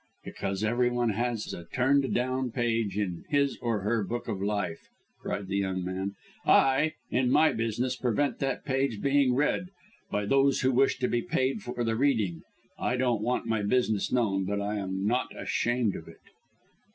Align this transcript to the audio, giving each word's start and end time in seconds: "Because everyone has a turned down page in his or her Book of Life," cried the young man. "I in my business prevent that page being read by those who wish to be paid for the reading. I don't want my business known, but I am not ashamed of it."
"Because 0.23 0.63
everyone 0.63 1.11
has 1.11 1.53
a 1.53 1.65
turned 1.65 2.11
down 2.11 2.49
page 2.49 2.97
in 2.97 3.23
his 3.29 3.59
or 3.59 3.81
her 3.81 4.03
Book 4.03 4.27
of 4.27 4.41
Life," 4.41 4.89
cried 5.21 5.45
the 5.45 5.57
young 5.57 5.83
man. 5.85 6.15
"I 6.43 6.93
in 7.11 7.29
my 7.29 7.53
business 7.53 7.95
prevent 7.95 8.39
that 8.39 8.65
page 8.65 8.99
being 8.99 9.35
read 9.35 9.67
by 10.09 10.25
those 10.25 10.61
who 10.61 10.71
wish 10.71 10.97
to 11.01 11.07
be 11.07 11.21
paid 11.21 11.61
for 11.61 11.83
the 11.83 11.95
reading. 11.95 12.41
I 12.79 12.97
don't 12.97 13.21
want 13.21 13.45
my 13.45 13.61
business 13.61 14.11
known, 14.11 14.43
but 14.45 14.59
I 14.59 14.77
am 14.77 15.05
not 15.05 15.39
ashamed 15.39 15.95
of 15.95 16.07
it." 16.07 16.21